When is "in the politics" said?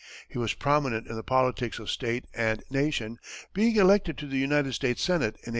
1.05-1.77